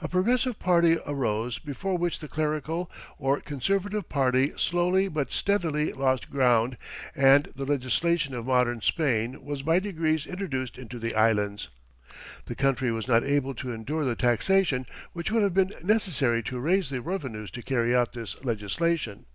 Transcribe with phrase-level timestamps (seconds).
[0.00, 2.88] A progressive party arose before which the clerical
[3.18, 6.76] or conservative party slowly but steadily lost ground,
[7.16, 11.70] and the legislation of modern Spain was by degrees introduced into the Islands.
[12.44, 16.60] The country was not able to endure the taxation which would have been necessary to
[16.60, 19.26] raise the revenues to carry out this legislation.